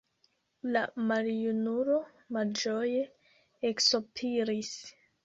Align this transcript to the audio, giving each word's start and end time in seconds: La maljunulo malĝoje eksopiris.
La 0.75 0.81
maljunulo 1.09 1.99
malĝoje 2.37 3.05
eksopiris. 3.71 4.73